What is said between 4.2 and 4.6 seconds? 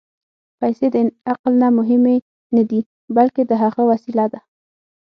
ده.